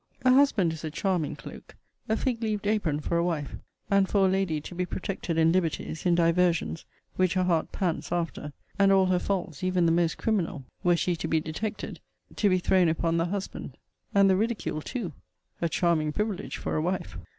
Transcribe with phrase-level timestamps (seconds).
[0.25, 1.75] A husband is a charming cloke,
[2.09, 3.53] a fig leaved apron for a wife:
[3.91, 6.85] and for a lady to be protected in liberties, in diversions,
[7.17, 11.15] which her heart pants after and all her faults, even the most criminal, were she
[11.17, 11.99] to be detected,
[12.37, 13.77] to be thrown upon the husband,
[14.15, 15.13] and the ridicule too;
[15.61, 17.15] a charming privilege for a wife!